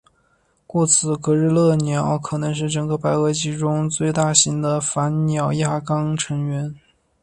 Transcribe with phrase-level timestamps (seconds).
[0.65, 6.75] 故此格日勒鸟可能是整个白垩纪中最大型的反鸟亚纲成员。